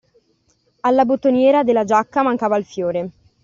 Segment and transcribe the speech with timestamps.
[0.79, 3.09] Alla bottoniera della giacca mancava il fiore